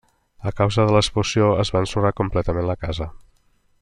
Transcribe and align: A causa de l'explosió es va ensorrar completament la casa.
A 0.51 0.53
causa 0.59 0.85
de 0.87 0.95
l'explosió 0.95 1.49
es 1.65 1.73
va 1.75 1.83
ensorrar 1.87 2.13
completament 2.21 2.71
la 2.71 2.79
casa. 2.87 3.09